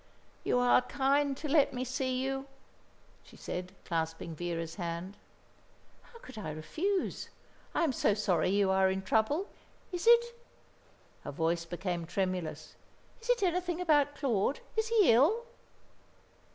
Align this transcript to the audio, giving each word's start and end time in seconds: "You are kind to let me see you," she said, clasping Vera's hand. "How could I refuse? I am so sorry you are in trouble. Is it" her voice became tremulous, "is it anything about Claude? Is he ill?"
"You 0.43 0.57
are 0.57 0.81
kind 0.81 1.37
to 1.37 1.47
let 1.47 1.75
me 1.75 1.83
see 1.85 2.19
you," 2.23 2.47
she 3.21 3.37
said, 3.37 3.75
clasping 3.85 4.33
Vera's 4.35 4.73
hand. 4.73 5.15
"How 6.01 6.17
could 6.17 6.39
I 6.39 6.49
refuse? 6.49 7.29
I 7.75 7.83
am 7.83 7.93
so 7.93 8.15
sorry 8.15 8.49
you 8.49 8.71
are 8.71 8.89
in 8.89 9.03
trouble. 9.03 9.45
Is 9.91 10.07
it" 10.09 10.35
her 11.23 11.29
voice 11.31 11.65
became 11.65 12.07
tremulous, 12.07 12.73
"is 13.21 13.29
it 13.29 13.43
anything 13.43 13.79
about 13.79 14.15
Claude? 14.15 14.61
Is 14.75 14.87
he 14.87 15.11
ill?" 15.13 15.45